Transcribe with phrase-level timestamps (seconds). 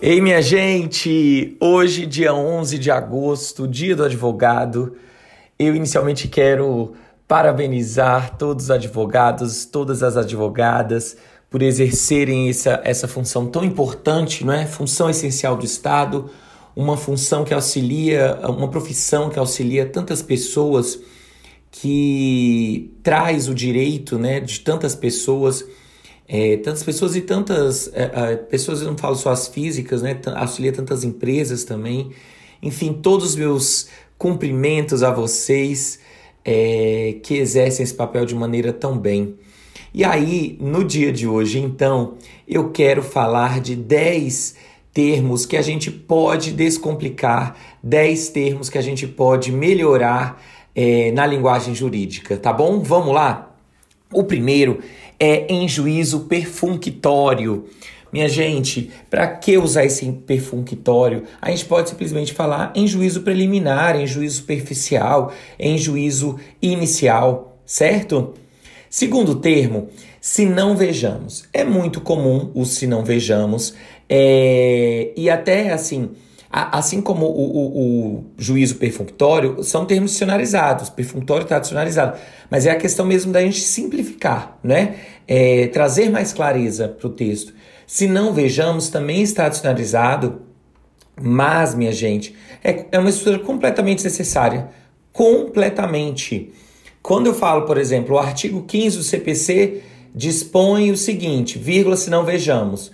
[0.00, 1.56] Ei, minha gente!
[1.58, 4.94] Hoje, dia 11 de agosto, dia do advogado,
[5.58, 6.94] eu inicialmente quero
[7.26, 11.16] parabenizar todos os advogados, todas as advogadas,
[11.50, 14.66] por exercerem essa, essa função tão importante, não é?
[14.66, 16.30] Função essencial do Estado,
[16.76, 20.96] uma função que auxilia, uma profissão que auxilia tantas pessoas,
[21.72, 25.64] que traz o direito né, de tantas pessoas
[26.28, 30.20] é, tantas pessoas e tantas é, é, pessoas, eu não falo só as físicas, né?
[30.36, 32.10] Auxilia tantas empresas também.
[32.62, 36.00] Enfim, todos os meus cumprimentos a vocês
[36.44, 39.36] é, que exercem esse papel de maneira tão bem.
[39.94, 44.54] E aí, no dia de hoje, então, eu quero falar de 10
[44.92, 50.42] termos que a gente pode descomplicar, 10 termos que a gente pode melhorar
[50.74, 52.80] é, na linguagem jurídica, tá bom?
[52.80, 53.56] Vamos lá?
[54.12, 54.80] O primeiro
[55.20, 57.66] é em juízo perfunctório.
[58.10, 61.24] Minha gente, para que usar esse perfunctório?
[61.42, 68.32] A gente pode simplesmente falar em juízo preliminar, em juízo superficial, em juízo inicial, certo?
[68.88, 69.88] Segundo termo,
[70.22, 71.44] se não vejamos.
[71.52, 73.74] É muito comum o se não vejamos,
[74.08, 76.10] é, e até assim
[76.50, 82.18] Assim como o, o, o juízo perfunctório, são termos dicionarizados, perfunctório está dicionarizado,
[82.50, 84.96] mas é a questão mesmo da gente simplificar, né?
[85.26, 87.52] É, trazer mais clareza para o texto.
[87.86, 90.40] Se não vejamos, também está dicionarizado,
[91.20, 94.68] mas, minha gente, é, é uma estrutura completamente necessária.
[95.12, 96.52] Completamente.
[97.02, 99.82] Quando eu falo, por exemplo, o artigo 15 do CPC
[100.14, 102.90] dispõe o seguinte, vírgula, se não vejamos.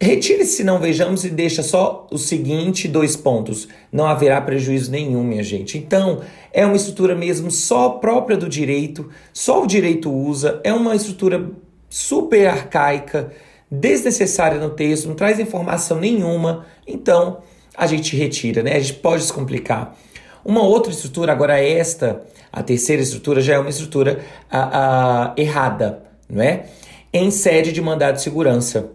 [0.00, 3.68] Retire se não vejamos e deixa só o seguinte dois pontos.
[3.92, 5.78] Não haverá prejuízo nenhum, minha gente.
[5.78, 6.20] Então,
[6.52, 11.50] é uma estrutura mesmo só própria do direito, só o direito usa, é uma estrutura
[11.88, 13.32] super arcaica,
[13.70, 16.66] desnecessária no texto, não traz informação nenhuma.
[16.86, 17.38] Então,
[17.76, 18.76] a gente retira, né?
[18.76, 19.96] A gente pode descomplicar.
[20.44, 22.22] Uma outra estrutura, agora esta,
[22.52, 26.66] a terceira estrutura, já é uma estrutura a, a, errada, não é?
[27.12, 28.90] Em sede de mandado de segurança.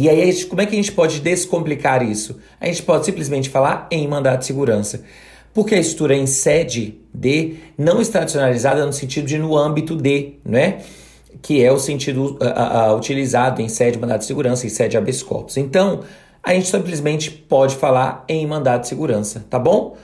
[0.00, 2.40] E aí, como é que a gente pode descomplicar isso?
[2.58, 5.04] A gente pode simplesmente falar em mandado de segurança.
[5.52, 10.36] Porque a estrutura em sede de não está adicionalizada no sentido de no âmbito de,
[10.42, 10.78] né?
[11.42, 14.96] Que é o sentido uh, uh, utilizado em sede de mandado de segurança, em sede
[14.96, 15.58] habeas corpus.
[15.58, 16.00] Então,
[16.42, 19.98] a gente simplesmente pode falar em mandado de segurança, tá bom?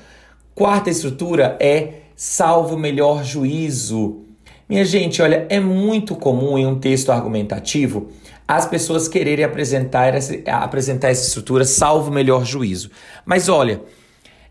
[0.54, 4.24] Quarta estrutura é salvo melhor juízo.
[4.68, 8.08] Minha gente, olha, é muito comum em um texto argumentativo
[8.46, 12.90] as pessoas quererem apresentar essa, apresentar essa estrutura salvo melhor juízo.
[13.24, 13.80] Mas olha,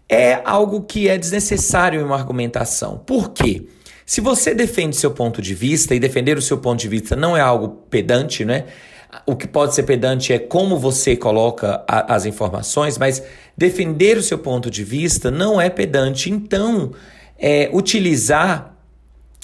[0.10, 2.98] é algo que é desnecessário em uma argumentação.
[2.98, 3.68] Por quê?
[4.06, 7.36] Se você defende seu ponto de vista, e defender o seu ponto de vista não
[7.36, 8.66] é algo pedante, né?
[9.26, 13.24] O que pode ser pedante é como você coloca a, as informações, mas
[13.58, 16.30] defender o seu ponto de vista não é pedante.
[16.30, 16.92] Então,
[17.40, 18.75] é, utilizar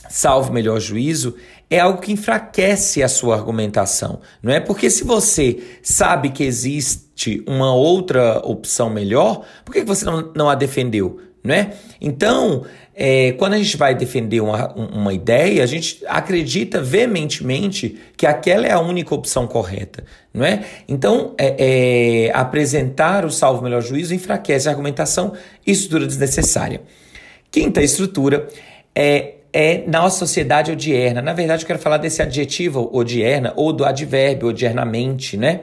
[0.10, 1.36] salvo melhor juízo,
[1.70, 4.60] é algo que enfraquece a sua argumentação, não é?
[4.60, 10.50] Porque se você sabe que existe uma outra opção melhor, por que você não, não
[10.50, 11.74] a defendeu, não é?
[12.02, 18.26] Então, é, quando a gente vai defender uma, uma ideia, a gente acredita veementemente que
[18.28, 20.66] aquela é a única opção correta, não é?
[20.90, 25.34] Então, é, é, apresentar o salvo melhor juízo enfraquece a argumentação
[25.66, 26.82] e estrutura desnecessária.
[27.50, 28.48] Quinta estrutura
[28.94, 31.22] é é nossa sociedade odierna.
[31.22, 35.62] Na verdade, eu quero falar desse adjetivo odierna ou do advérbio odiernamente, né?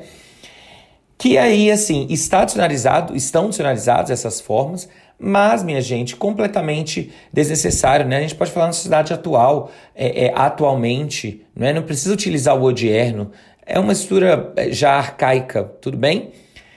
[1.17, 4.89] Que aí, assim, está dicionarizado, estão dicionarizadas essas formas,
[5.19, 8.19] mas, minha gente, completamente desnecessário, né?
[8.19, 11.73] A gente pode falar na sociedade atual, é, é, atualmente, né?
[11.73, 13.33] não precisa utilizar o odierno,
[13.67, 16.31] é uma estrutura é, já arcaica, tudo bem?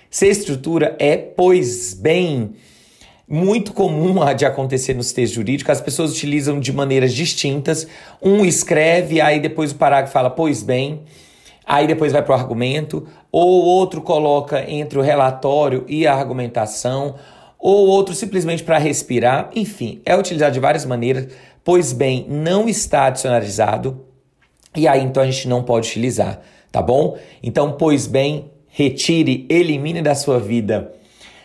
[0.09, 2.55] Se a estrutura é, pois bem,
[3.31, 7.87] muito comum de acontecer nos textos jurídicos, as pessoas utilizam de maneiras distintas.
[8.21, 11.03] Um escreve, aí depois o parágrafo fala, pois bem,
[11.65, 17.15] aí depois vai para o argumento, ou outro coloca entre o relatório e a argumentação,
[17.57, 19.49] ou outro simplesmente para respirar.
[19.55, 21.29] Enfim, é utilizado de várias maneiras,
[21.63, 24.03] pois bem, não está adicionalizado,
[24.75, 27.17] e aí então a gente não pode utilizar, tá bom?
[27.41, 30.99] Então, pois bem, retire, elimine da sua vida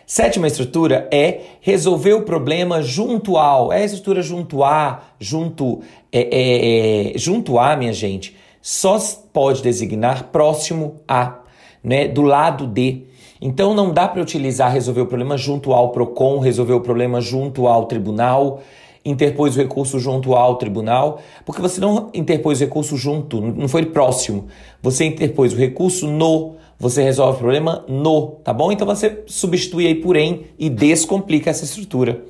[0.09, 3.73] Sétima estrutura é resolver o problema junto ao.
[3.73, 8.97] É a estrutura junto a, junto, é, é, é, junto a, minha gente, só
[9.33, 11.39] pode designar próximo a,
[11.83, 13.03] né, do lado de.
[13.41, 17.67] Então não dá para utilizar resolver o problema junto ao PROCON, resolver o problema junto
[17.67, 18.61] ao tribunal,
[19.03, 23.85] interpôs o recurso junto ao tribunal, porque você não interpôs o recurso junto, não foi
[23.85, 24.45] próximo.
[24.81, 28.71] Você interpôs o recurso no Você resolve o problema no, tá bom?
[28.71, 32.23] Então você substitui aí por em e descomplica essa estrutura.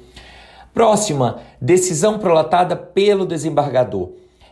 [0.73, 4.11] Próxima, decisão prolatada pelo desembargador.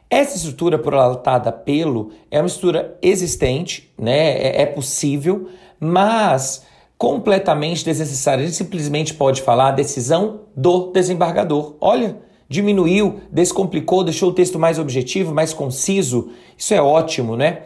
[0.09, 4.38] Essa estrutura prolatada pelo é uma estrutura existente, né?
[4.38, 5.50] é, é possível,
[5.80, 6.63] mas
[6.98, 8.44] completamente desnecessária.
[8.44, 11.75] A gente simplesmente pode falar decisão do desembargador.
[11.80, 12.18] Olha,
[12.48, 16.31] diminuiu, descomplicou, deixou o texto mais objetivo, mais conciso.
[16.57, 17.63] Isso é ótimo, né?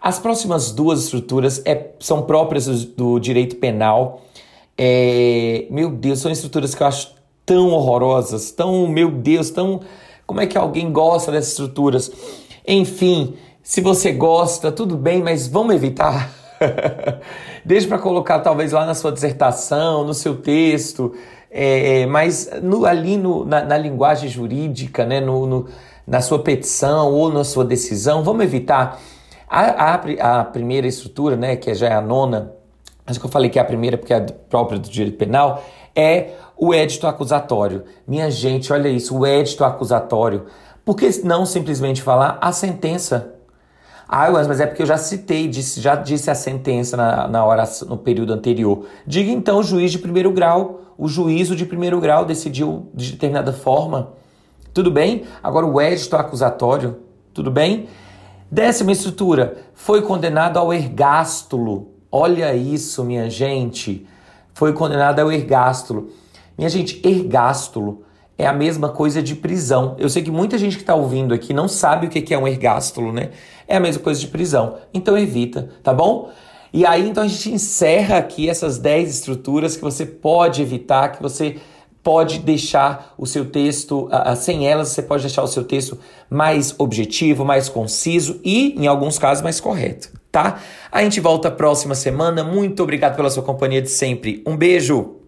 [0.00, 4.22] As próximas duas estruturas é, são próprias do, direito penal.
[4.76, 7.14] É, meu Deus, são estruturas que eu acho
[7.44, 9.80] tão horrorosas, tão, meu Deus, tão.
[10.26, 12.10] Como é que alguém gosta dessas estruturas?
[12.66, 16.30] Enfim, se você gosta, tudo bem, mas vamos evitar.
[17.64, 21.12] Deixe para colocar talvez lá na sua dissertação, no seu texto,
[21.50, 25.66] é, é, mas no, ali no, na, na, linguagem jurídica, né, no, no,
[26.06, 29.00] na sua petição ou na sua decisão, vamos evitar.
[29.48, 32.52] A, a, a primeira estrutura, né, que já é a nona,
[33.06, 35.62] acho que eu falei que é a primeira porque é própria do direito penal,
[35.94, 37.84] é o édito acusatório.
[38.06, 40.46] Minha gente, olha isso, o édito acusatório.
[40.84, 43.34] Por que não simplesmente falar a sentença?
[44.08, 47.64] Ah, mas é porque eu já citei, disse, já disse a sentença na, na hora,
[47.88, 48.86] no período anterior.
[49.04, 50.82] Diga então o juiz de primeiro grau.
[50.96, 54.12] O juízo de primeiro grau decidiu de determinada forma.
[54.72, 55.24] Tudo bem?
[55.42, 56.98] Agora o édito acusatório.
[57.34, 57.88] Tudo bem?
[58.50, 59.56] Décima estrutura.
[59.74, 61.88] Foi condenado ao ergástulo.
[62.10, 64.06] Olha isso, minha gente.
[64.54, 66.10] Foi condenado ao ergástulo.
[66.56, 68.04] Minha gente, ergástulo
[68.38, 69.96] é a mesma coisa de prisão.
[69.98, 72.46] Eu sei que muita gente que está ouvindo aqui não sabe o que é um
[72.46, 73.30] ergástulo, né?
[73.66, 74.76] É a mesma coisa de prisão.
[74.94, 76.30] Então evita, tá bom?
[76.72, 81.22] E aí então a gente encerra aqui essas 10 estruturas que você pode evitar, que
[81.22, 81.56] você
[82.06, 85.98] pode deixar o seu texto, uh, sem elas você pode deixar o seu texto
[86.30, 90.60] mais objetivo, mais conciso e, em alguns casos, mais correto, tá?
[90.92, 92.44] A gente volta próxima semana.
[92.44, 94.40] Muito obrigado pela sua companhia de sempre.
[94.46, 95.25] Um beijo!